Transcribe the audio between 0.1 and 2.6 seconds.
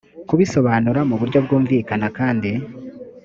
kubisobanura mu buryo bwumvikana kandi